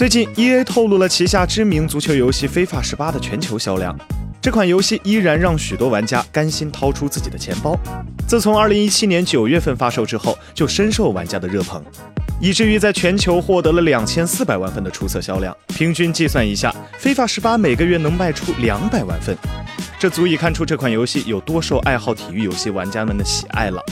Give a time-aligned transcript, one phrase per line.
[0.00, 3.94] 最近，EA 透露了旗下知名足球游戏《非法十八》的全球销量。
[4.40, 7.78] 这款游戏依然让许多玩家甘心掏出自己的钱包。
[8.26, 11.82] 自从2017年9月份发售之后，就深受玩家的热捧，
[12.40, 15.54] 以至于在全球获得了2400万份的出色销量。
[15.66, 19.36] 平均计算一下，《非法十八》每个月能卖出200万份，
[19.98, 23.84] 这足以看出这款游戏有多受爱好体育游戏玩家们的喜爱了。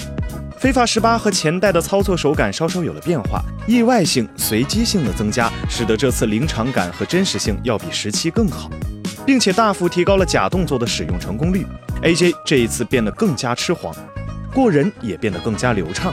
[0.59, 8.68] 非法十八和前代的操作手感稍稍有了变化，意外性、随机性的增加，使得这次临场感和真实性要比十七更好，
[9.25, 11.64] 并且大幅提高了假动作的使用成功率。
[12.03, 13.94] AJ 这一次变得更加吃黄，
[14.53, 16.12] 过人也变得更加流畅。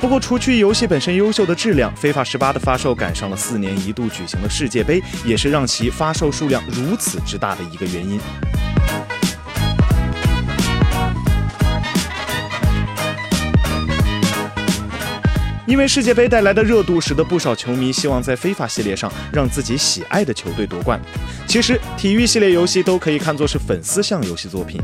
[0.00, 8.18] 不过，除去游戏本身优秀的质量，非法十八的发售赶上了四年一度举行的世界杯，也是让其发售数量如此之大的一个原因。
[15.66, 21.00] 因为世界杯带来的热度，使得不少球迷希望在非法系列上让自己喜爱的球队夺冠。
[21.46, 24.78] 其实，体育系列游戏都可以看作是粉丝向游戏作品，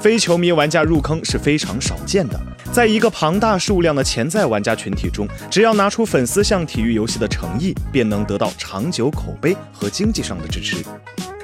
[0.00, 2.40] 非球迷玩家入坑是非常少见的。
[2.72, 10.76] 在一个庞大数量的潜在玩家群体中，只要拿出粉丝向体育游戏的诚意，便能得到长久口碑和经济上的支持。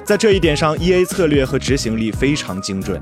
[0.03, 2.99] 在这一点上，EA 策略和执行力非常精准，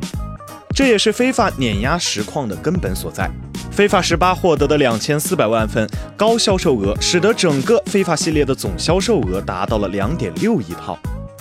[0.75, 3.31] 这也是非法碾压实况的根本所在。
[3.77, 10.97] 非法十八获得的两千四百万份高销售额，使得整个非法系列的总销售额达到了两点六亿套，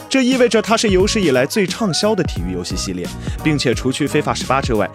[0.06, 3.08] 这意味着它是有史以来最畅销的体育游戏系列，
[3.42, 4.86] 并且除去非法十八之外，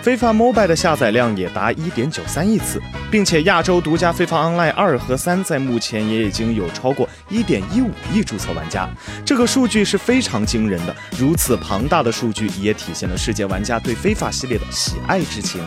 [0.00, 8.88] 非法 Mobile 的下载量也达一点九三亿次，并且亚洲独家非法 Online 二和三在目前也已经有超过一点一五亿注册玩家，
[9.22, 10.96] 这个数据是非常惊人的。
[11.18, 15.60] 如此庞大的数据也体现了世界玩家对非法系列的喜爱之情。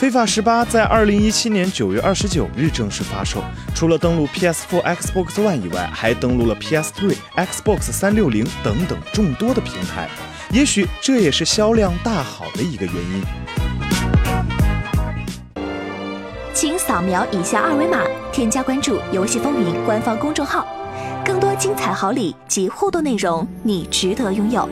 [0.00, 10.08] 非法十八在二零一七年九月二十九日正式发售，除了登陆 PS4、Xbox One 以外，还登陆了 PS3、Xbox 三六零等等众多的平台。
[10.52, 13.22] 也许这也是销量大好的一个原因。
[16.54, 18.00] 请扫描以下二维码，
[18.32, 20.66] 添加关注“游戏风云”官方公众号，
[21.22, 24.66] 更多精彩好礼及互动内容，你值得拥有。